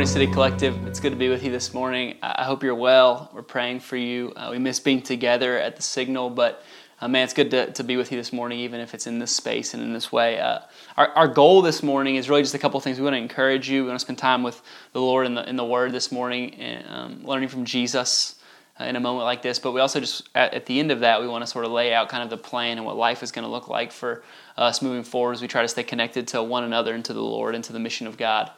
[0.00, 0.86] morning, City Collective.
[0.86, 2.16] It's good to be with you this morning.
[2.22, 3.30] I hope you're well.
[3.34, 4.32] We're praying for you.
[4.34, 6.64] Uh, we miss being together at the signal, but
[7.02, 9.18] uh, man, it's good to, to be with you this morning, even if it's in
[9.18, 10.40] this space and in this way.
[10.40, 10.60] Uh,
[10.96, 12.96] our, our goal this morning is really just a couple things.
[12.96, 13.82] We want to encourage you.
[13.82, 14.62] We want to spend time with
[14.94, 18.36] the Lord in the, in the Word this morning, and um, learning from Jesus
[18.80, 19.58] uh, in a moment like this.
[19.58, 21.72] But we also just, at, at, the end of that, we want to sort of
[21.72, 24.22] lay out kind of the plan and what life is going to look like for
[24.56, 27.20] us moving forward as we try to stay connected to one another and to the
[27.20, 28.50] Lord and to the mission of God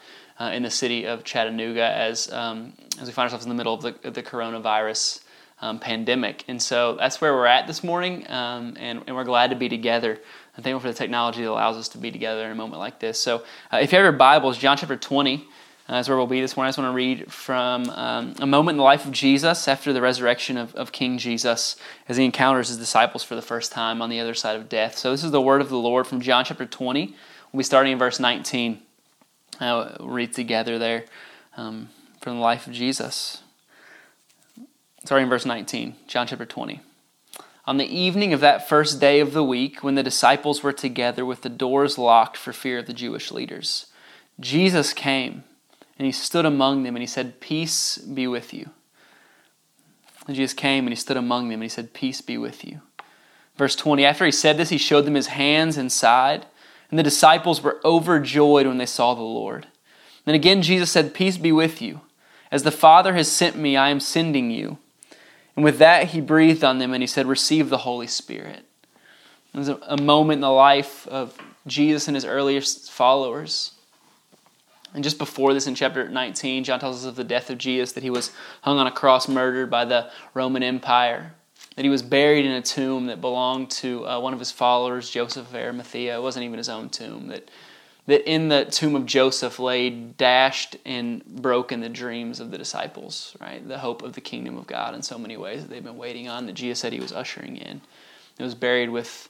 [0.42, 3.74] uh, in the city of Chattanooga as um, as we find ourselves in the middle
[3.74, 5.22] of the, the coronavirus
[5.60, 6.44] um, pandemic.
[6.48, 9.68] And so that's where we're at this morning, um, and, and, we're glad to be
[9.68, 10.18] together.
[10.56, 12.98] I'm thankful for the technology that allows us to be together in a moment like
[12.98, 13.20] this.
[13.20, 15.46] So uh, if you have your Bibles, John chapter 20
[15.88, 16.68] uh, is where we'll be this morning.
[16.68, 19.92] I just want to read from um, a moment in the life of Jesus after
[19.92, 21.76] the resurrection of, of King Jesus
[22.08, 24.98] as he encounters his disciples for the first time on the other side of death.
[24.98, 27.14] So this is the word of the Lord from John chapter 20.
[27.52, 28.82] We'll be starting in verse 19
[29.60, 31.04] uh, read together there
[31.56, 31.88] um,
[32.20, 33.42] from the life of Jesus.
[35.04, 36.80] Starting in verse 19, John chapter 20.
[37.64, 41.24] On the evening of that first day of the week, when the disciples were together
[41.24, 43.86] with the doors locked for fear of the Jewish leaders,
[44.40, 45.44] Jesus came
[45.98, 48.70] and he stood among them and he said, Peace be with you.
[50.26, 52.80] And Jesus came and he stood among them and he said, Peace be with you.
[53.56, 56.46] Verse 20 After he said this, he showed them his hands and side.
[56.92, 59.66] And the disciples were overjoyed when they saw the Lord.
[60.26, 62.02] Then again, Jesus said, Peace be with you.
[62.50, 64.76] As the Father has sent me, I am sending you.
[65.56, 68.66] And with that, he breathed on them and he said, Receive the Holy Spirit.
[69.54, 71.34] There's a, a moment in the life of
[71.66, 73.72] Jesus and his earliest followers.
[74.92, 77.92] And just before this, in chapter 19, John tells us of the death of Jesus,
[77.92, 81.32] that he was hung on a cross, murdered by the Roman Empire
[81.76, 85.10] that he was buried in a tomb that belonged to uh, one of his followers,
[85.10, 86.16] Joseph of Arimathea.
[86.16, 87.28] It wasn't even his own tomb.
[87.28, 87.50] That,
[88.06, 93.36] that in the tomb of Joseph lay dashed and broken the dreams of the disciples,
[93.40, 93.66] right?
[93.66, 96.28] The hope of the kingdom of God in so many ways that they've been waiting
[96.28, 97.80] on, that Jesus said he was ushering in.
[98.38, 99.28] It was buried with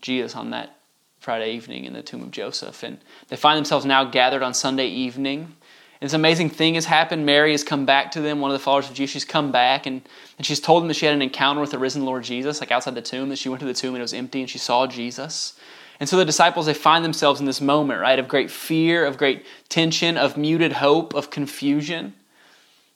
[0.00, 0.76] Jesus on that
[1.20, 2.82] Friday evening in the tomb of Joseph.
[2.82, 5.56] And they find themselves now gathered on Sunday evening
[6.00, 7.26] this amazing thing has happened.
[7.26, 9.12] Mary has come back to them, one of the followers of Jesus.
[9.12, 10.00] She's come back and,
[10.36, 12.70] and she's told them that she had an encounter with the risen Lord Jesus, like
[12.70, 14.58] outside the tomb, that she went to the tomb and it was empty and she
[14.58, 15.58] saw Jesus.
[15.98, 19.18] And so the disciples, they find themselves in this moment, right, of great fear, of
[19.18, 22.14] great tension, of muted hope, of confusion.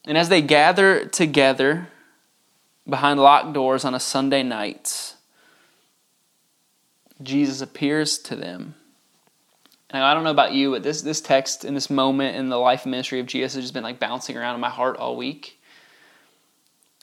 [0.05, 1.89] And as they gather together
[2.89, 5.17] behind locked doors on a Sunday night,
[7.21, 8.77] Jesus appears to them
[9.93, 12.57] now, I don't know about you, but this, this text in this moment in the
[12.57, 15.17] life and ministry of Jesus has just been like bouncing around in my heart all
[15.17, 15.61] week.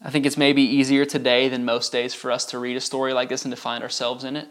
[0.01, 3.13] I think it's maybe easier today than most days for us to read a story
[3.13, 4.47] like this and to find ourselves in it,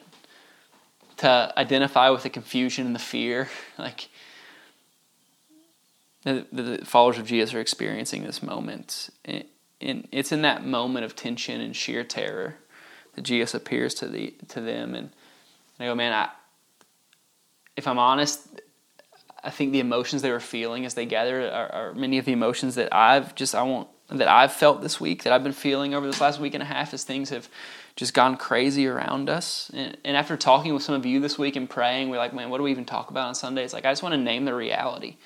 [1.17, 3.49] to identify with the confusion and the fear,
[3.79, 4.09] like
[6.23, 9.11] the, the followers of Jesus are experiencing this moment.
[9.25, 9.47] And
[9.81, 12.57] it's in that moment of tension and sheer terror
[13.15, 15.11] that Jesus appears to the to them, and
[15.81, 16.31] I go, man, I
[17.79, 18.41] if I'm honest,
[19.45, 22.33] I think the emotions they were feeling as they gathered are, are, many of the
[22.33, 25.95] emotions that I've just I want that I've felt this week that I've been feeling
[25.95, 27.49] over this last week and a half as things have
[27.95, 29.71] just gone crazy around us.
[29.73, 32.51] And, and after talking with some of you this week and praying, we're like, man,
[32.51, 33.63] what do we even talk about on Sunday?
[33.63, 35.17] It's like I just want to name the reality.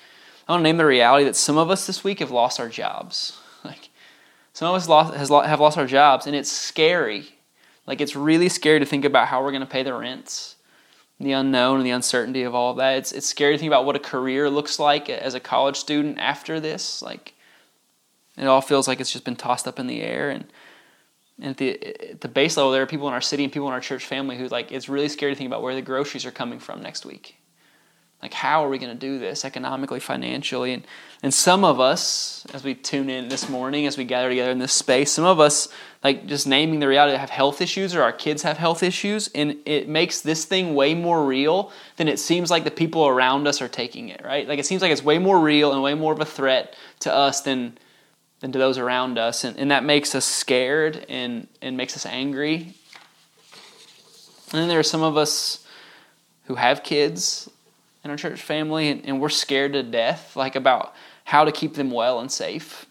[0.47, 2.69] I want to name the reality that some of us this week have lost our
[2.69, 3.39] jobs.
[3.63, 3.91] Like
[4.51, 7.37] some of us lost, has, have lost our jobs, and it's scary.
[7.87, 10.52] Like it's really scary to think about how we're going to pay the rents
[11.23, 12.97] the unknown and the uncertainty of all of that.
[12.97, 16.19] It's it's scary to think about what a career looks like as a college student
[16.19, 17.01] after this.
[17.01, 17.33] Like
[18.37, 20.45] it all feels like it's just been tossed up in the air and
[21.39, 23.67] and at the at the base level there are people in our city and people
[23.67, 26.25] in our church family who like it's really scary to think about where the groceries
[26.25, 27.37] are coming from next week.
[28.23, 30.71] Like, how are we going to do this economically, financially?
[30.71, 30.87] And,
[31.21, 34.59] and some of us, as we tune in this morning, as we gather together in
[34.59, 35.67] this space, some of us,
[36.05, 39.57] like just naming the reality, have health issues or our kids have health issues, and
[39.65, 43.61] it makes this thing way more real than it seems like the people around us
[43.61, 44.47] are taking it, right?
[44.47, 47.13] Like, it seems like it's way more real and way more of a threat to
[47.13, 47.77] us than,
[48.39, 49.43] than to those around us.
[49.43, 52.73] And, and that makes us scared and, and makes us angry.
[54.53, 55.67] And then there are some of us
[56.45, 57.49] who have kids
[58.03, 61.75] in our church family, and, and we're scared to death, like about how to keep
[61.75, 62.85] them well and safe.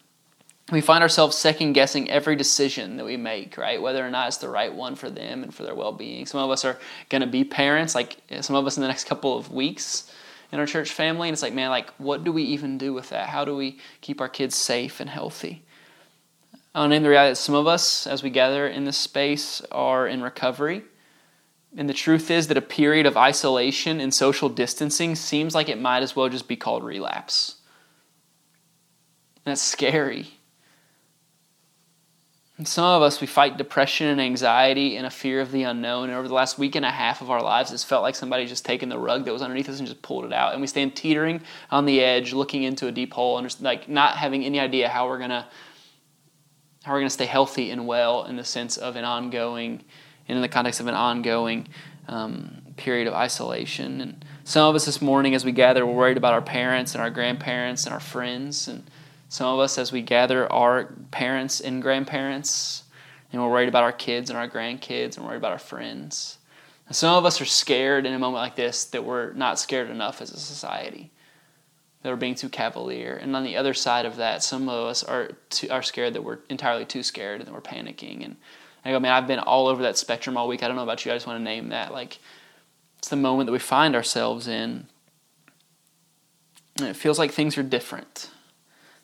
[0.71, 3.81] We find ourselves second guessing every decision that we make, right?
[3.81, 6.25] Whether or not it's the right one for them and for their well being.
[6.25, 6.79] Some of us are
[7.09, 10.11] going to be parents, like some of us in the next couple of weeks
[10.51, 11.27] in our church family.
[11.27, 13.29] And it's like, man, like, what do we even do with that?
[13.29, 15.63] How do we keep our kids safe and healthy?
[16.73, 20.07] I'll name the reality that some of us, as we gather in this space, are
[20.07, 20.83] in recovery
[21.75, 25.79] and the truth is that a period of isolation and social distancing seems like it
[25.79, 27.55] might as well just be called relapse.
[29.43, 30.27] that's scary.
[32.57, 36.09] And some of us, we fight depression and anxiety and a fear of the unknown.
[36.09, 38.45] And over the last week and a half of our lives, it's felt like somebody
[38.45, 40.53] just taken the rug that was underneath us and just pulled it out.
[40.53, 41.41] And we stand teetering
[41.71, 45.07] on the edge, looking into a deep hole, and like not having any idea how
[45.07, 45.47] we're gonna
[46.83, 49.83] how we're gonna stay healthy and well in the sense of an ongoing,
[50.27, 51.67] and in the context of an ongoing
[52.07, 54.01] um, period of isolation.
[54.01, 57.01] And some of us this morning, as we gather, we're worried about our parents and
[57.01, 58.83] our grandparents and our friends and
[59.33, 62.83] some of us, as we gather our parents and grandparents,
[63.31, 66.37] and we're worried about our kids and our grandkids, and worried about our friends.
[66.85, 69.89] And some of us are scared in a moment like this that we're not scared
[69.89, 71.09] enough as a society,
[72.03, 73.15] that we're being too cavalier.
[73.15, 76.23] And on the other side of that, some of us are too, are scared that
[76.23, 78.23] we're entirely too scared and that we're panicking.
[78.23, 78.35] And
[78.85, 80.63] I go, man, I've been all over that spectrum all week.
[80.63, 81.11] I don't know about you.
[81.11, 81.93] I just want to name that.
[81.93, 82.19] Like,
[82.97, 84.87] it's the moment that we find ourselves in.
[86.77, 88.29] And it feels like things are different.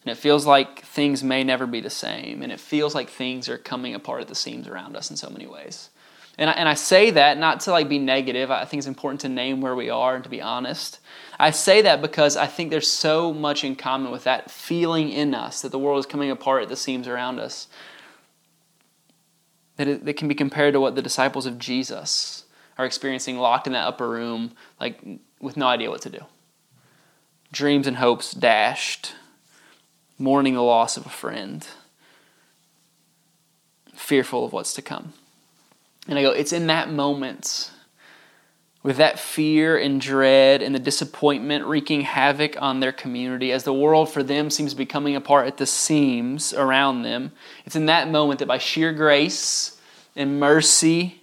[0.04, 2.42] And it feels like things may never be the same.
[2.42, 5.30] And it feels like things are coming apart at the seams around us in so
[5.30, 5.90] many ways.
[6.38, 8.50] And I, and I say that not to like be negative.
[8.50, 11.00] I think it's important to name where we are and to be honest.
[11.38, 15.36] I say that because I think there's so much in common with that feeling in
[15.36, 17.68] us that the world is coming apart at the seams around us.
[19.80, 22.44] That it, it can be compared to what the disciples of Jesus
[22.78, 25.00] are experiencing locked in that upper room, like
[25.40, 26.26] with no idea what to do.
[27.54, 29.14] Dreams and hopes dashed,
[30.18, 31.66] mourning the loss of a friend,
[33.96, 35.14] fearful of what's to come.
[36.10, 37.72] And I go, it's in that moment,
[38.82, 43.74] with that fear and dread and the disappointment wreaking havoc on their community, as the
[43.74, 47.32] world for them seems to be coming apart at the seams around them,
[47.66, 49.80] it's in that moment that by sheer grace
[50.16, 51.20] and mercy,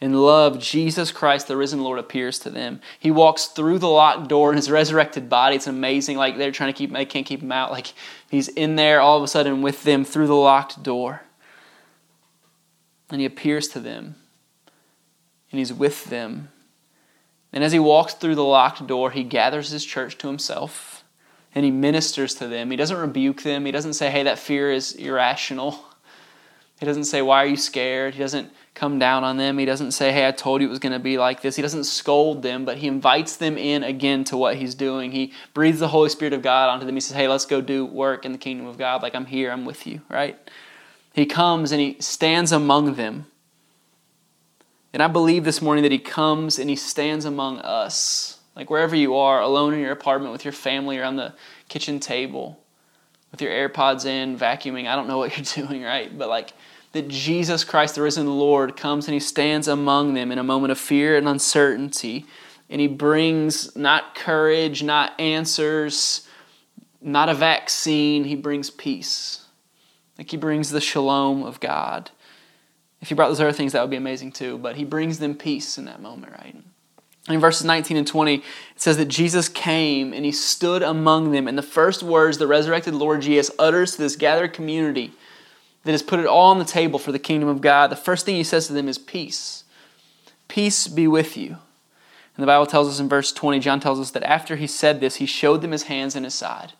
[0.00, 2.80] and love, Jesus Christ, the risen Lord, appears to them.
[2.98, 5.56] He walks through the locked door in his resurrected body.
[5.56, 6.18] It's amazing.
[6.18, 7.70] Like they're trying to keep, they can't keep him out.
[7.70, 7.94] Like
[8.30, 11.22] he's in there all of a sudden with them through the locked door.
[13.10, 14.16] And he appears to them.
[15.50, 16.50] And he's with them.
[17.56, 21.02] And as he walks through the locked door, he gathers his church to himself
[21.54, 22.70] and he ministers to them.
[22.70, 23.64] He doesn't rebuke them.
[23.64, 25.82] He doesn't say, hey, that fear is irrational.
[26.78, 28.12] He doesn't say, why are you scared?
[28.12, 29.56] He doesn't come down on them.
[29.56, 31.56] He doesn't say, Hey, I told you it was going to be like this.
[31.56, 35.12] He doesn't scold them, but he invites them in again to what he's doing.
[35.12, 36.94] He breathes the Holy Spirit of God onto them.
[36.94, 39.02] He says, Hey, let's go do work in the kingdom of God.
[39.02, 40.38] Like, I'm here, I'm with you, right?
[41.14, 43.26] He comes and he stands among them.
[44.96, 48.38] And I believe this morning that he comes and he stands among us.
[48.56, 51.34] Like, wherever you are, alone in your apartment with your family around the
[51.68, 52.58] kitchen table,
[53.30, 54.88] with your AirPods in, vacuuming.
[54.88, 56.16] I don't know what you're doing, right?
[56.16, 56.54] But like,
[56.92, 60.72] that Jesus Christ, the risen Lord, comes and he stands among them in a moment
[60.72, 62.24] of fear and uncertainty.
[62.70, 66.26] And he brings not courage, not answers,
[67.02, 68.24] not a vaccine.
[68.24, 69.44] He brings peace.
[70.16, 72.12] Like he brings the shalom of God.
[73.06, 74.58] If he brought those other things, that would be amazing too.
[74.58, 76.56] But he brings them peace in that moment, right?
[77.28, 78.42] In verses 19 and 20, it
[78.74, 81.46] says that Jesus came and he stood among them.
[81.46, 85.12] And the first words the resurrected Lord Jesus utters to this gathered community
[85.84, 88.26] that has put it all on the table for the kingdom of God, the first
[88.26, 89.62] thing he says to them is peace.
[90.48, 91.50] Peace be with you.
[91.50, 94.98] And the Bible tells us in verse 20, John tells us that after he said
[94.98, 96.72] this, he showed them his hands and his side.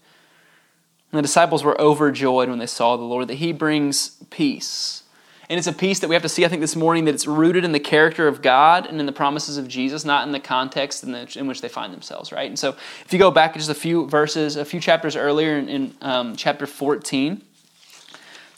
[1.12, 5.04] And the disciples were overjoyed when they saw the Lord, that he brings peace.
[5.48, 7.26] And it's a peace that we have to see, I think, this morning that it's
[7.26, 10.40] rooted in the character of God and in the promises of Jesus, not in the
[10.40, 12.48] context in, the, in which they find themselves, right?
[12.48, 12.70] And so
[13.04, 16.36] if you go back just a few verses, a few chapters earlier in, in um,
[16.36, 17.42] chapter 14,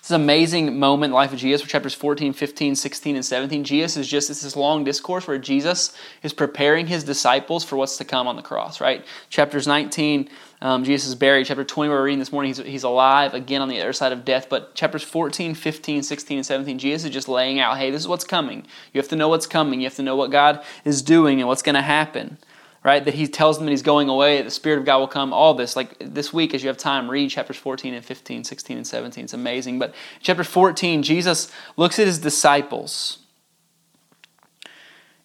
[0.09, 3.65] this amazing moment in the life of Jesus, chapters 14, 15, 16, and 17.
[3.65, 7.99] Jesus is just it's this long discourse where Jesus is preparing his disciples for what's
[7.99, 9.05] to come on the cross, right?
[9.29, 10.31] Chapters 19,
[10.61, 11.47] um, Jesus is buried.
[11.47, 14.25] Chapter 20, we're reading this morning, he's, he's alive again on the other side of
[14.25, 14.49] death.
[14.49, 18.09] But chapters 14, 15, 16, and 17, Jesus is just laying out, hey, this is
[18.09, 18.67] what's coming.
[18.93, 19.81] You have to know what's coming.
[19.81, 22.39] You have to know what God is doing and what's going to happen
[22.85, 23.05] right?
[23.05, 25.55] That he tells them that he's going away, the Spirit of God will come, all
[25.55, 25.77] this.
[25.77, 29.25] Like this week, as you have time, read chapters 14 and 15, 16 and 17.
[29.25, 29.79] It's amazing.
[29.79, 33.19] But chapter 14, Jesus looks at his disciples.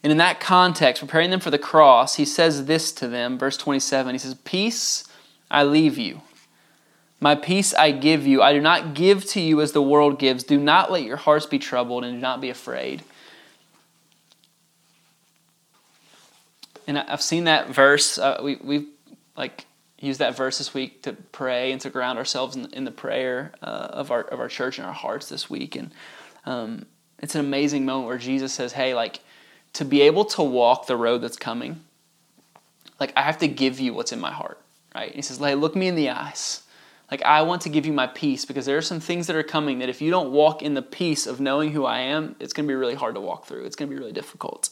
[0.04, 3.56] And in that context, preparing them for the cross, he says this to them, verse
[3.56, 4.13] 27.
[4.13, 5.06] He says, Peace
[5.53, 6.22] I leave you.
[7.22, 8.41] My peace I give you.
[8.41, 10.43] I do not give to you as the world gives.
[10.43, 13.03] Do not let your hearts be troubled and do not be afraid.
[16.88, 18.17] and I've seen that verse.
[18.17, 18.88] Uh, we we've
[19.38, 19.65] like
[20.00, 23.53] used that verse this week to pray and to ground ourselves in, in the prayer
[23.62, 25.75] uh, of our of our church and our hearts this week.
[25.75, 25.91] And
[26.45, 26.86] um,
[27.19, 29.19] it's an amazing moment where Jesus says, "Hey, like
[29.74, 31.81] to be able to walk the road that's coming,
[33.00, 34.60] like I have to give you what's in my heart."
[34.96, 35.08] Right?
[35.08, 36.64] And he says, "Hey, look me in the eyes.
[37.12, 39.44] Like, I want to give you my peace because there are some things that are
[39.44, 42.54] coming that if you don't walk in the peace of knowing who I am, it's
[42.54, 43.66] going to be really hard to walk through.
[43.66, 44.70] It's going to be really difficult.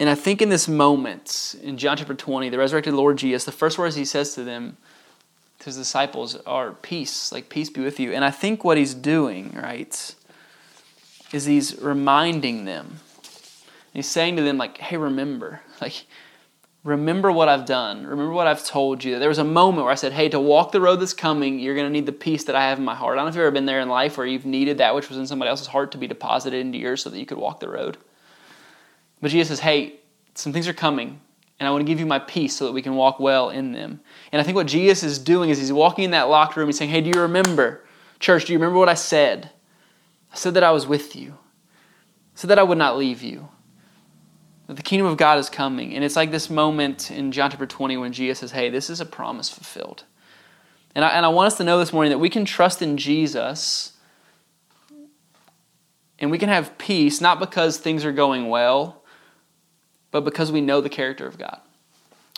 [0.00, 3.52] And I think in this moment, in John chapter 20, the resurrected Lord Jesus, the
[3.52, 4.78] first words he says to them,
[5.60, 8.12] to his disciples, are peace, like peace be with you.
[8.12, 10.14] And I think what he's doing, right,
[11.32, 13.00] is he's reminding them.
[13.92, 16.06] He's saying to them, like, hey, remember, like,
[16.82, 18.06] remember what I've done.
[18.06, 19.18] Remember what I've told you.
[19.18, 21.74] There was a moment where I said, hey, to walk the road that's coming, you're
[21.74, 23.14] going to need the peace that I have in my heart.
[23.14, 25.08] I don't know if you've ever been there in life where you've needed that which
[25.08, 27.60] was in somebody else's heart to be deposited into yours so that you could walk
[27.60, 27.98] the road.
[29.20, 29.96] But Jesus says, hey,
[30.34, 31.20] some things are coming,
[31.58, 33.72] and I want to give you my peace so that we can walk well in
[33.72, 34.00] them.
[34.32, 36.68] And I think what Jesus is doing is he's walking in that locked room.
[36.68, 37.84] He's saying, hey, do you remember?
[38.18, 39.50] Church, do you remember what I said?
[40.32, 41.32] I said that I was with you.
[41.32, 43.48] I said that I would not leave you.
[44.74, 45.94] The kingdom of God is coming.
[45.94, 49.00] And it's like this moment in John chapter 20 when Jesus says, hey, this is
[49.00, 50.04] a promise fulfilled.
[50.94, 52.96] And I, and I want us to know this morning that we can trust in
[52.96, 53.94] Jesus
[56.18, 59.00] and we can have peace not because things are going well
[60.10, 61.60] but because we know the character of God,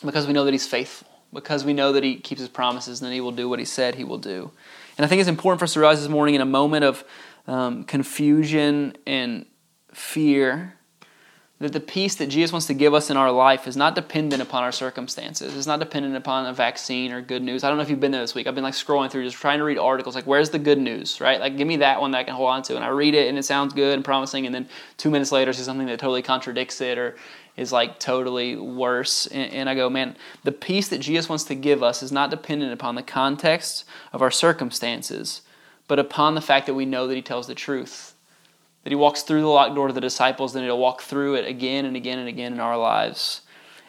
[0.05, 3.11] because we know that He's faithful, because we know that He keeps His promises and
[3.11, 4.51] that He will do what He said He will do.
[4.99, 7.05] And I think it's important for us to realize this morning in a moment of
[7.47, 9.47] um, confusion and
[9.93, 10.75] fear
[11.63, 14.43] that the peace that Jesus wants to give us in our life is not dependent
[14.43, 15.57] upon our circumstances.
[15.57, 17.63] It's not dependent upon a vaccine or good news.
[17.63, 18.49] I don't know if you've been there this week.
[18.49, 21.21] I've been like scrolling through just trying to read articles like where's the good news,
[21.21, 21.39] right?
[21.39, 23.29] Like give me that one that I can hold on to and I read it
[23.29, 26.23] and it sounds good and promising and then 2 minutes later see something that totally
[26.23, 27.15] contradicts it or
[27.57, 29.29] is like totally worse.
[29.29, 32.73] And I go, man, the peace that Jesus wants to give us is not dependent
[32.73, 35.43] upon the context of our circumstances,
[35.87, 38.15] but upon the fact that we know that he tells the truth
[38.83, 41.47] that he walks through the locked door to the disciples, then he'll walk through it
[41.47, 43.43] again and again and again in our lives.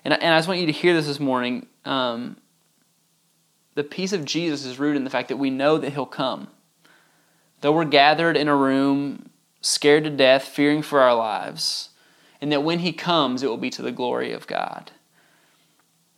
[0.05, 1.67] And, and I just want you to hear this this morning.
[1.85, 2.37] Um,
[3.75, 6.47] the peace of Jesus is rooted in the fact that we know that he'll come.
[7.61, 9.29] Though we're gathered in a room,
[9.61, 11.89] scared to death, fearing for our lives,
[12.39, 14.91] and that when he comes, it will be to the glory of God.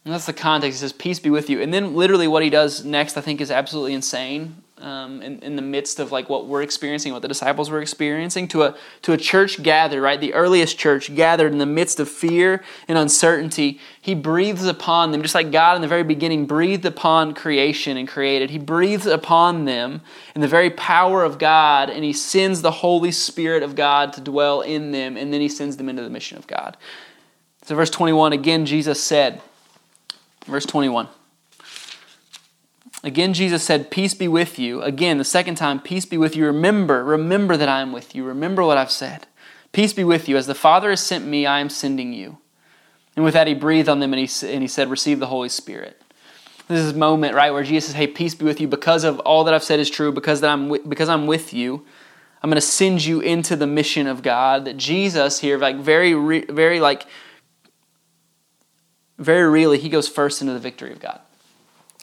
[0.04, 0.80] And that's the context.
[0.80, 1.62] He says, Peace be with you.
[1.62, 5.56] And then, literally, what he does next, I think, is absolutely insane um, in, in
[5.56, 9.14] the midst of like what we're experiencing, what the disciples were experiencing, to a to
[9.14, 10.20] a church gathered, right?
[10.20, 13.80] The earliest church gathered in the midst of fear and uncertainty.
[14.02, 18.08] He breathes upon them, just like God in the very beginning breathed upon creation and
[18.08, 18.50] created.
[18.50, 20.02] He breathes upon them
[20.36, 24.22] in the very power of God, and He sends the Holy Spirit of God to
[24.22, 26.76] dwell in them, and then He sends them into the mission of God.
[27.64, 29.42] So, verse 21 again, Jesus said,
[30.46, 31.08] verse 21.
[33.06, 34.82] Again, Jesus said, Peace be with you.
[34.82, 36.48] Again, the second time, Peace be with you.
[36.48, 38.24] Remember, remember that I am with you.
[38.24, 39.28] Remember what I've said.
[39.72, 40.38] Peace be with you.
[40.38, 42.40] As the Father has sent me, I am sending you.
[43.16, 45.50] And with that, he breathed on them and he, and he said, Receive the Holy
[45.50, 46.02] Spirit.
[46.68, 48.68] This is a moment, right, where Jesus says, Hey, peace be with you.
[48.68, 51.86] Because of all that I've said is true, because, that I'm, because I'm with you,
[52.42, 54.66] I'm going to send you into the mission of God.
[54.66, 56.14] That Jesus here, like, very,
[56.50, 57.06] very, like,
[59.20, 61.22] very really, he goes first into the victory of God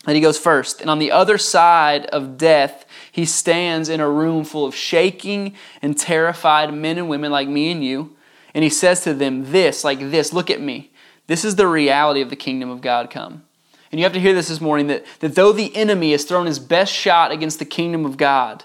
[0.05, 0.81] that he goes first.
[0.81, 5.55] And on the other side of death, he stands in a room full of shaking
[5.81, 8.17] and terrified men and women like me and you.
[8.55, 10.91] And he says to them, This, like this, look at me.
[11.27, 13.45] This is the reality of the kingdom of God come.
[13.91, 16.47] And you have to hear this this morning that, that though the enemy has thrown
[16.47, 18.65] his best shot against the kingdom of God,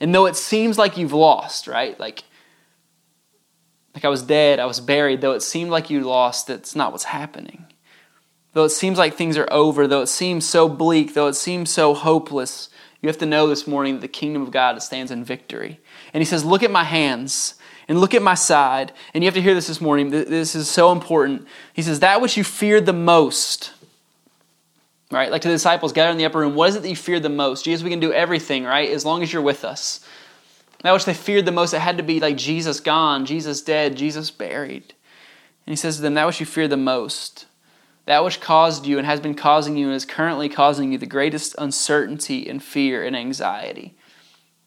[0.00, 1.98] and though it seems like you've lost, right?
[2.00, 2.24] Like,
[3.94, 6.90] like I was dead, I was buried, though it seemed like you lost, that's not
[6.90, 7.71] what's happening.
[8.54, 11.70] Though it seems like things are over, though it seems so bleak, though it seems
[11.70, 12.68] so hopeless,
[13.00, 15.80] you have to know this morning that the kingdom of God stands in victory.
[16.12, 17.54] And he says, Look at my hands
[17.88, 18.92] and look at my side.
[19.12, 20.10] And you have to hear this this morning.
[20.10, 21.46] This is so important.
[21.72, 23.72] He says, That which you feared the most,
[25.10, 25.30] right?
[25.30, 27.22] Like to the disciples gathered in the upper room, what is it that you feared
[27.22, 27.64] the most?
[27.64, 28.90] Jesus, we can do everything, right?
[28.90, 30.06] As long as you're with us.
[30.82, 33.96] That which they feared the most, it had to be like Jesus gone, Jesus dead,
[33.96, 34.94] Jesus buried.
[35.66, 37.46] And he says to them, That which you fear the most
[38.06, 41.06] that which caused you and has been causing you and is currently causing you the
[41.06, 43.94] greatest uncertainty and fear and anxiety.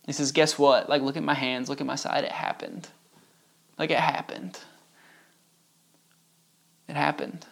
[0.05, 0.87] He says, Guess what?
[0.87, 2.23] Like, look at my hands, look at my side.
[2.23, 2.87] It happened.
[3.77, 4.59] Like, it happened.
[6.87, 7.45] It happened.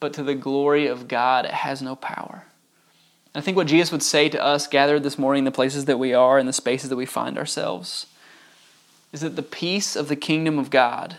[0.00, 2.44] But to the glory of God, it has no power.
[3.32, 5.86] And I think what Jesus would say to us gathered this morning in the places
[5.86, 8.06] that we are, in the spaces that we find ourselves,
[9.12, 11.16] is that the peace of the kingdom of God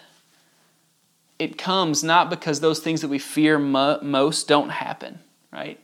[1.38, 5.20] it comes not because those things that we fear mo- most don't happen,
[5.52, 5.80] right?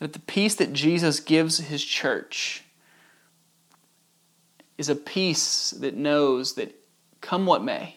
[0.00, 2.64] That the peace that Jesus gives his church
[4.76, 6.74] is a peace that knows that
[7.20, 7.96] come what may,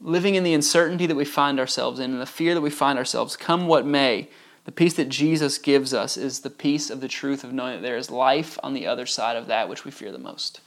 [0.00, 2.98] living in the uncertainty that we find ourselves in and the fear that we find
[2.98, 4.28] ourselves, come what may,
[4.64, 7.82] The peace that Jesus gives us is the peace of the truth of knowing that
[7.82, 10.60] there is life on the other side of that which we fear the most.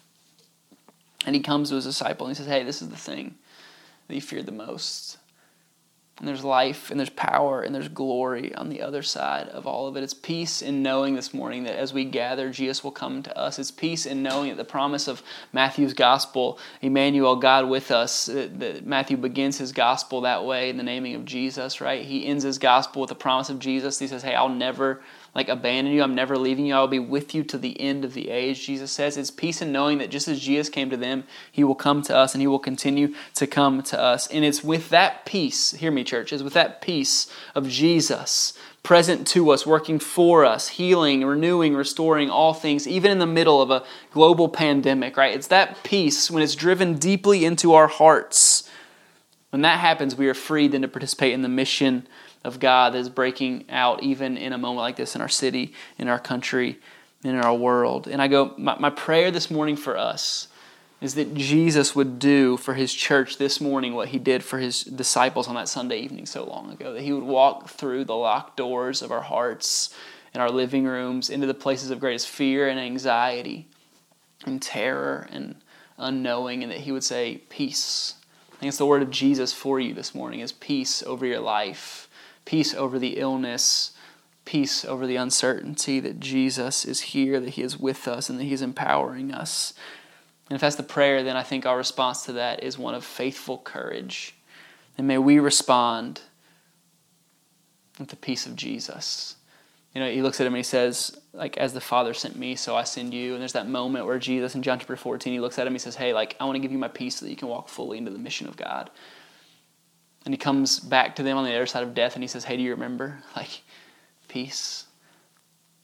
[1.25, 3.35] And he comes to his disciple and he says, Hey, this is the thing
[4.07, 5.17] that you feared the most.
[6.19, 9.87] And there's life and there's power and there's glory on the other side of all
[9.87, 10.03] of it.
[10.03, 13.57] It's peace in knowing this morning that as we gather, Jesus will come to us.
[13.57, 18.59] It's peace in knowing that the promise of Matthew's gospel, Emmanuel, God with us, that,
[18.59, 22.05] that Matthew begins his gospel that way in the naming of Jesus, right?
[22.05, 23.97] He ends his gospel with the promise of Jesus.
[23.97, 25.01] He says, Hey, I'll never
[25.35, 26.03] like abandon you.
[26.03, 26.75] I'm never leaving you.
[26.75, 28.65] I will be with you to the end of the age.
[28.65, 31.75] Jesus says it's peace in knowing that just as Jesus came to them, he will
[31.75, 34.27] come to us and he will continue to come to us.
[34.27, 39.25] And it's with that peace, hear me, church, is with that peace of Jesus present
[39.25, 43.71] to us, working for us, healing, renewing, restoring all things, even in the middle of
[43.71, 45.33] a global pandemic, right?
[45.33, 48.69] It's that peace when it's driven deeply into our hearts.
[49.51, 52.07] When that happens, we are freed then to participate in the mission
[52.43, 55.73] of God that is breaking out even in a moment like this in our city,
[55.97, 56.79] in our country,
[57.23, 58.07] in our world.
[58.07, 60.47] And I go, my, my prayer this morning for us
[60.99, 64.83] is that Jesus would do for his church this morning what he did for his
[64.83, 66.93] disciples on that Sunday evening so long ago.
[66.93, 69.93] That he would walk through the locked doors of our hearts
[70.33, 73.67] and our living rooms into the places of greatest fear and anxiety
[74.45, 75.55] and terror and
[75.97, 78.15] unknowing, and that he would say, Peace.
[78.51, 81.41] I think it's the word of Jesus for you this morning is peace over your
[81.41, 82.09] life
[82.45, 83.91] peace over the illness,
[84.45, 88.43] peace over the uncertainty that Jesus is here, that He is with us, and that
[88.43, 89.73] He is empowering us.
[90.49, 93.03] And if that's the prayer, then I think our response to that is one of
[93.03, 94.35] faithful courage.
[94.97, 96.21] And may we respond
[97.97, 99.35] with the peace of Jesus.
[99.93, 102.55] You know, he looks at him and he says, like, as the Father sent me,
[102.55, 103.33] so I send you.
[103.33, 105.75] And there's that moment where Jesus in John chapter 14, he looks at him, and
[105.75, 107.47] he says, Hey, like, I want to give you my peace so that you can
[107.47, 108.89] walk fully into the mission of God.
[110.25, 112.45] And he comes back to them on the other side of death and he says,
[112.45, 113.19] Hey, do you remember?
[113.35, 113.61] Like,
[114.27, 114.85] peace.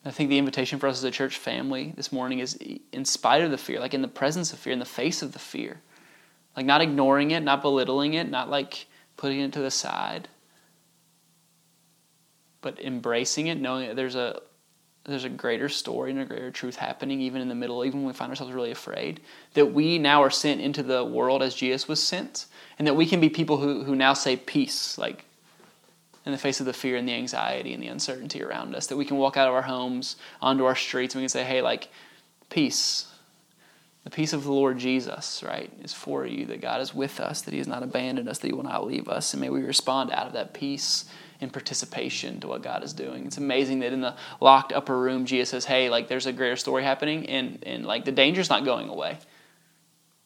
[0.06, 2.58] I think the invitation for us as a church family this morning is
[2.92, 5.34] in spite of the fear, like in the presence of fear, in the face of
[5.34, 5.82] the fear.
[6.56, 10.30] Like not ignoring it, not belittling it, not like putting it to the side,
[12.62, 14.42] but embracing it, knowing that there's a
[15.10, 18.08] there's a greater story and a greater truth happening even in the middle, even when
[18.08, 19.22] we find ourselves really afraid.
[19.54, 22.46] That we now are sent into the world as Jesus was sent,
[22.78, 25.26] and that we can be people who, who now say peace, like
[26.26, 28.88] in the face of the fear and the anxiety and the uncertainty around us.
[28.88, 31.44] That we can walk out of our homes onto our streets and we can say,
[31.44, 31.90] hey, like,
[32.50, 33.08] peace.
[34.04, 37.42] The peace of the Lord Jesus, right, is for you, that God is with us,
[37.42, 39.34] that He has not abandoned us, that He will not leave us.
[39.34, 41.06] And may we respond out of that peace
[41.40, 43.26] in participation to what God is doing.
[43.26, 46.58] It's amazing that in the locked upper room, Jesus says, hey, like, there's a greater
[46.58, 49.18] story happening, and, and like, the danger's not going away.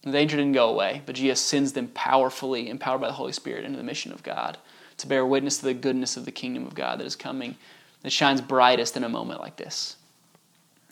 [0.02, 3.64] The danger didn't go away, but Jesus sends them powerfully, empowered by the Holy Spirit,
[3.64, 4.58] into the mission of God
[4.98, 7.56] to bear witness to the goodness of the kingdom of God that is coming,
[8.02, 9.98] that shines brightest in a moment like this,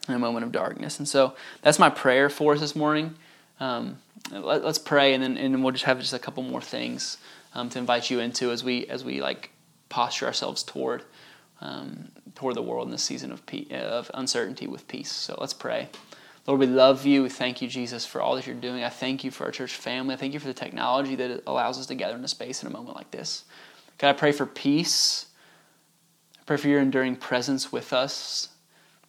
[0.08, 1.00] in a moment of darkness.
[1.00, 3.16] And so that's my prayer for us this morning.
[3.60, 4.00] Um,
[4.32, 7.18] let, us pray, and then and we'll just have just a couple more things
[7.54, 9.52] um, to invite you into as we as we like
[9.92, 11.04] posture ourselves toward
[11.62, 15.12] um, toward the world in this season of pe- of uncertainty with peace.
[15.12, 15.90] So let's pray.
[16.48, 17.22] Lord, we love you.
[17.22, 18.84] We thank you, Jesus, for all that you're doing.
[18.84, 20.16] I thank you for our church family.
[20.16, 22.68] I thank you for the technology that allows us to gather in a space in
[22.68, 23.44] a moment like this.
[24.00, 25.28] God, I pray for peace.
[26.40, 28.50] I pray for your enduring presence with us.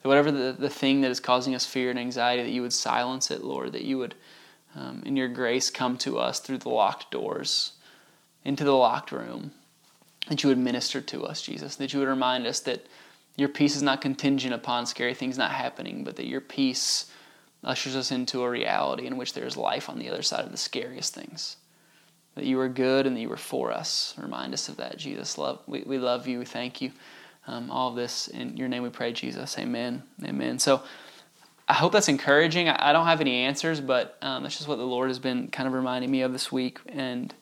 [0.03, 2.75] That whatever the, the thing that is causing us fear and anxiety, that you would
[2.75, 4.15] silence it, Lord, that you would,
[4.77, 7.73] um, in your grace, come to us through the locked doors,
[8.45, 9.53] into the locked room,
[10.29, 12.87] that you would minister to us, Jesus, that you would remind us that
[13.37, 17.11] your peace is not contingent upon scary things not happening, but that your peace
[17.65, 20.51] ushers us into a reality in which there is life on the other side of
[20.51, 21.57] the scariest things.
[22.35, 24.15] That you are good and that you are for us.
[24.19, 25.39] Remind us of that, Jesus.
[25.39, 26.39] Love, we, we love you.
[26.39, 26.93] We thank you.
[27.47, 29.59] Um, all of this in your name we pray, Jesus.
[29.59, 30.03] Amen.
[30.25, 30.59] Amen.
[30.59, 30.83] So
[31.69, 32.69] I hope that's encouraging.
[32.69, 35.49] I, I don't have any answers, but um, that's just what the Lord has been
[35.49, 36.79] kind of reminding me of this week.
[36.89, 37.35] And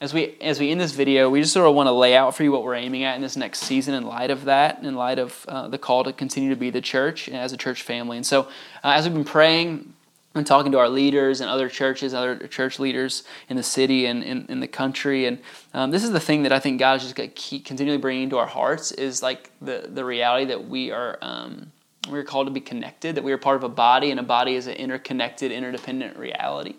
[0.00, 2.34] as we as we end this video, we just sort of want to lay out
[2.34, 4.94] for you what we're aiming at in this next season in light of that, in
[4.94, 8.16] light of uh, the call to continue to be the church as a church family.
[8.16, 8.42] And so,
[8.82, 9.94] uh, as we've been praying
[10.34, 14.24] and talking to our leaders and other churches, other church leaders in the city and
[14.24, 15.38] in, in the country, and
[15.72, 17.98] um, this is the thing that I think God is just going to keep continually
[17.98, 21.18] bringing into our hearts is like the the reality that we are.
[21.22, 21.70] Um,
[22.10, 24.56] we're called to be connected, that we are part of a body, and a body
[24.56, 26.74] is an interconnected, interdependent reality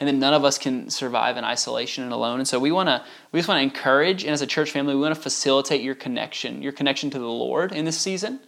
[0.00, 2.40] and then none of us can survive in isolation and alone.
[2.40, 4.94] And so we want to we just want to encourage, and as a church family,
[4.94, 8.40] we want to facilitate your connection, your connection to the Lord in this season.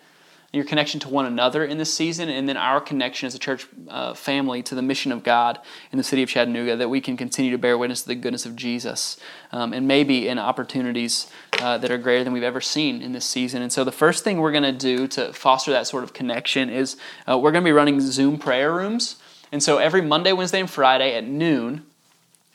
[0.53, 3.67] your connection to one another in this season, and then our connection as a church
[3.89, 5.59] uh, family to the mission of God
[5.93, 8.47] in the city of Chattanooga, that we can continue to bear witness to the goodness
[8.47, 9.19] of Jesus,
[9.53, 11.31] um, and maybe in opportunities
[11.61, 13.61] uh, that are greater than we've ever seen in this season.
[13.61, 16.71] And so, the first thing we're going to do to foster that sort of connection
[16.71, 16.97] is
[17.29, 19.17] uh, we're going to be running Zoom prayer rooms.
[19.53, 21.85] And so, every Monday, Wednesday, and Friday at noon,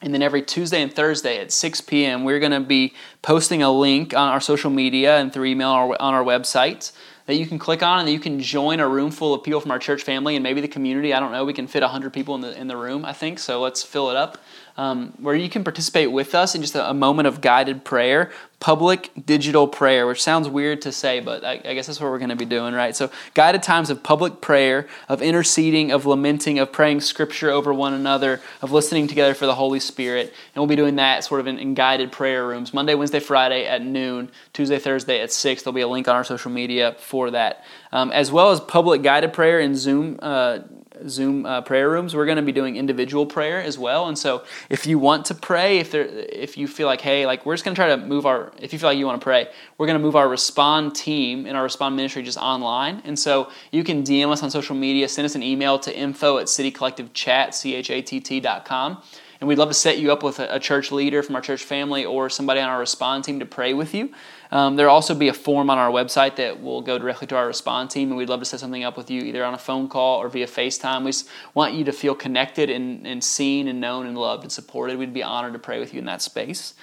[0.01, 3.71] and then every Tuesday and Thursday at 6 p.m., we're going to be posting a
[3.71, 6.91] link on our social media and through email on our website
[7.27, 9.61] that you can click on and that you can join a room full of people
[9.61, 11.13] from our church family and maybe the community.
[11.13, 11.45] I don't know.
[11.45, 13.37] We can fit 100 people in the, in the room, I think.
[13.37, 14.39] So let's fill it up
[14.77, 19.09] um, where you can participate with us in just a, moment of guided prayer, public
[19.25, 22.29] digital prayer, which sounds weird to say, but I, I guess that's what we're going
[22.29, 22.95] to be doing, right?
[22.95, 27.93] So, guided times of public prayer, of interceding, of lamenting, of praying scripture over one
[27.93, 30.27] another, of listening together for the Holy Spirit.
[30.27, 33.65] And we'll be doing that sort of in, in guided prayer rooms Monday, Wednesday, Friday
[33.65, 35.63] at noon, Tuesday, Thursday at 6.
[35.63, 39.01] There'll be a link on our social media for that, um, as well as public
[39.01, 40.19] guided prayer in Zoom.
[40.21, 40.59] Uh,
[41.07, 44.07] Zoom uh, prayer rooms, we're going to be doing individual prayer as well.
[44.07, 47.45] And so, if you want to pray, if there, if you feel like, hey, like
[47.45, 49.23] we're just going to try to move our, if you feel like you want to
[49.23, 53.01] pray, we're going to move our respond team and our respond ministry just online.
[53.05, 56.37] And so, you can DM us on social media, send us an email to info
[56.37, 59.01] at citycollectivechat, c h a t t dot com
[59.41, 62.05] and we'd love to set you up with a, church leader from our church family
[62.05, 64.11] or somebody on our respond team to pray with you.
[64.51, 67.47] Um, there'll also be a form on our website that will go directly to our
[67.47, 69.87] respond team, and we'd love to set something up with you either on a phone
[69.87, 71.05] call or via FaceTime.
[71.05, 71.13] We
[71.53, 74.97] want you to feel connected and, and seen and known and loved and supported.
[74.97, 76.73] We'd be honored to pray with you in that space.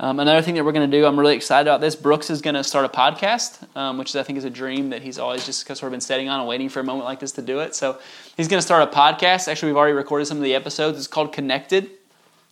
[0.00, 1.96] Um, another thing that we're going to do, I'm really excited about this.
[1.96, 5.02] Brooks is going to start a podcast, um, which I think is a dream that
[5.02, 7.32] he's always just sort of been setting on and waiting for a moment like this
[7.32, 7.74] to do it.
[7.74, 7.98] So
[8.36, 9.48] he's going to start a podcast.
[9.48, 10.98] Actually, we've already recorded some of the episodes.
[10.98, 11.90] It's called Connected.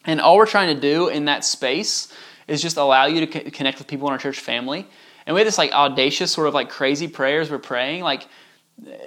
[0.05, 2.13] And all we're trying to do in that space
[2.49, 4.87] is just allow you to connect with people in our church family.
[5.27, 8.03] And we have this like audacious, sort of like crazy prayers we're praying.
[8.03, 8.27] Like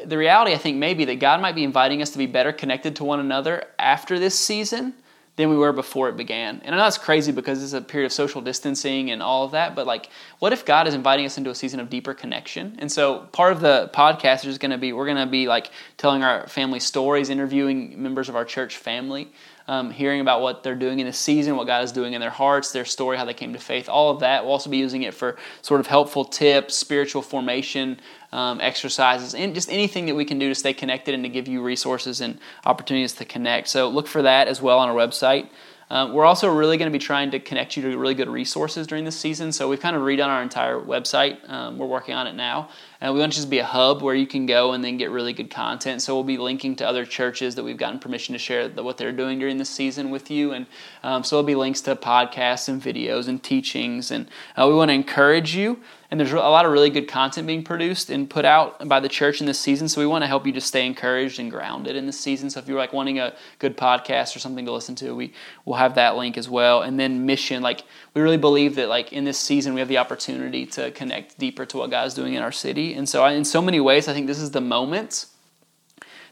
[0.06, 2.98] the reality, I think, maybe that God might be inviting us to be better connected
[2.98, 4.94] to one another after this season
[5.40, 6.60] than we were before it began.
[6.66, 9.52] And I know that's crazy because it's a period of social distancing and all of
[9.52, 12.76] that, but like, what if God is inviting us into a season of deeper connection?
[12.80, 15.72] And so part of the podcast is going to be, we're going to be like
[15.96, 19.32] telling our family stories, interviewing members of our church family
[19.70, 22.32] um, hearing about what they're doing in the season, what God is doing in their
[22.32, 24.44] hearts, their story, how they came to faith, all of that.
[24.44, 28.00] We'll also be using it for sort of helpful tips, spiritual formation
[28.32, 31.48] um, exercises, and just anything that we can do to stay connected and to give
[31.48, 33.68] you resources and opportunities to connect.
[33.68, 35.50] So look for that as well on our website.
[35.92, 38.88] Um, we're also really going to be trying to connect you to really good resources
[38.88, 39.52] during this season.
[39.52, 41.48] So we've kind of redone our entire website.
[41.48, 42.70] Um, we're working on it now.
[43.02, 45.10] And we want to just be a hub where you can go and then get
[45.10, 46.02] really good content.
[46.02, 49.14] So we'll be linking to other churches that we've gotten permission to share what they're
[49.14, 50.52] doing during this season with you.
[50.52, 50.66] And
[51.04, 54.12] um, so there'll be links to podcasts and videos and teachings.
[54.12, 55.80] And uh, we want to encourage you
[56.12, 59.10] and there's a lot of really good content being produced and put out by the
[59.10, 59.88] church in this season.
[59.88, 62.50] So we want to help you to stay encouraged and grounded in this season.
[62.50, 65.34] So if you're like wanting a good podcast or something to listen to, we
[65.66, 66.82] will have that link as well.
[66.82, 67.84] And then mission, like
[68.20, 71.66] we really believe that like in this season we have the opportunity to connect deeper
[71.66, 72.94] to what God is doing in our city.
[72.94, 75.26] And so in so many ways, I think this is the moment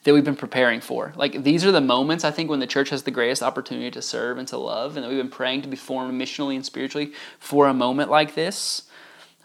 [0.03, 1.13] that we've been preparing for.
[1.15, 4.01] Like these are the moments I think when the church has the greatest opportunity to
[4.01, 7.13] serve and to love, and that we've been praying to be formed missionally and spiritually
[7.39, 8.83] for a moment like this.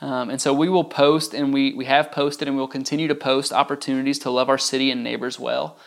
[0.01, 3.07] Um, and so we will post, and we, we have posted, and we will continue
[3.07, 5.79] to post opportunities to love our city and neighbors well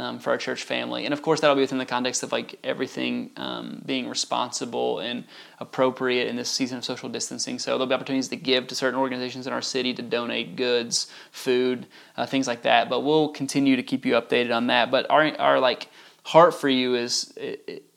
[0.00, 1.04] um, for our church family.
[1.04, 5.24] And of course, that'll be within the context of like everything um, being responsible and
[5.58, 7.58] appropriate in this season of social distancing.
[7.58, 11.10] So there'll be opportunities to give to certain organizations in our city to donate goods,
[11.32, 11.86] food,
[12.16, 12.88] uh, things like that.
[12.88, 14.90] But we'll continue to keep you updated on that.
[14.90, 15.88] But our our like
[16.22, 17.34] heart for you is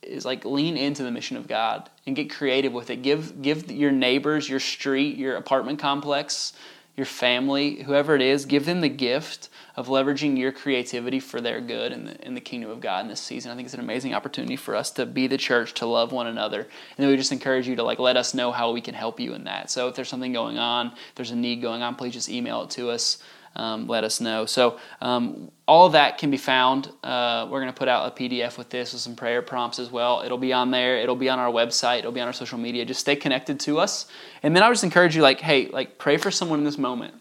[0.02, 3.02] is like lean into the mission of God and get creative with it.
[3.02, 6.52] Give give your neighbors, your street, your apartment complex,
[6.96, 11.60] your family, whoever it is, give them the gift of leveraging your creativity for their
[11.60, 13.52] good in the, in the kingdom of God in this season.
[13.52, 16.28] I think it's an amazing opportunity for us to be the church, to love one
[16.28, 16.60] another.
[16.62, 19.20] And then we just encourage you to like let us know how we can help
[19.20, 19.72] you in that.
[19.72, 22.62] So if there's something going on, if there's a need going on, please just email
[22.64, 23.18] it to us
[23.56, 24.46] um, let us know.
[24.46, 26.90] So um, all of that can be found.
[27.04, 29.92] Uh, we're going to put out a PDF with this with some prayer prompts as
[29.92, 30.22] well.
[30.26, 30.98] It'll be on there.
[30.98, 32.00] It'll be on our website.
[32.00, 32.86] It'll be on our social media.
[32.86, 34.08] Just stay connected to us.
[34.42, 37.14] And then I just encourage you, like, hey, like pray for someone in this moment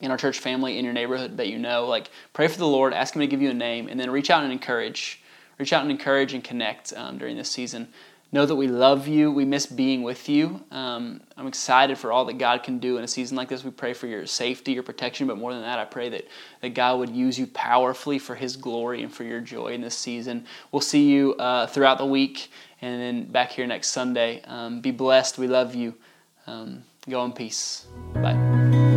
[0.00, 1.86] in our church family, in your neighborhood that you know.
[1.86, 2.92] Like pray for the Lord.
[2.92, 5.20] Ask Him to give you a name, and then reach out and encourage.
[5.58, 7.88] Reach out and encourage and connect um, during this season
[8.32, 9.30] know that we love you.
[9.30, 10.64] We miss being with you.
[10.70, 13.62] Um, I'm excited for all that God can do in a season like this.
[13.62, 16.26] We pray for your safety, your protection, but more than that, I pray that,
[16.62, 19.96] that God would use you powerfully for His glory and for your joy in this
[19.96, 20.46] season.
[20.72, 24.42] We'll see you uh, throughout the week and then back here next Sunday.
[24.46, 25.38] Um, be blessed.
[25.38, 25.94] We love you.
[26.46, 27.86] Um, go in peace.
[28.14, 28.91] Bye.